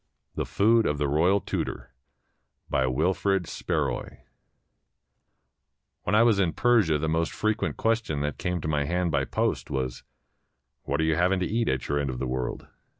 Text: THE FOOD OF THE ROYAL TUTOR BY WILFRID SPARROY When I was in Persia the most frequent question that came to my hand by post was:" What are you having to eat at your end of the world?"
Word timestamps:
THE 0.33 0.47
FOOD 0.47 0.87
OF 0.87 0.97
THE 0.97 1.07
ROYAL 1.07 1.41
TUTOR 1.41 1.91
BY 2.71 2.87
WILFRID 2.87 3.45
SPARROY 3.45 4.23
When 6.05 6.15
I 6.15 6.23
was 6.23 6.39
in 6.39 6.53
Persia 6.53 6.97
the 6.97 7.07
most 7.07 7.31
frequent 7.31 7.77
question 7.77 8.21
that 8.21 8.39
came 8.39 8.61
to 8.61 8.67
my 8.67 8.85
hand 8.85 9.11
by 9.11 9.25
post 9.25 9.69
was:" 9.69 10.01
What 10.85 10.99
are 11.01 11.03
you 11.03 11.17
having 11.17 11.39
to 11.41 11.45
eat 11.47 11.69
at 11.69 11.87
your 11.87 11.99
end 11.99 12.09
of 12.09 12.17
the 12.17 12.25
world?" 12.25 12.67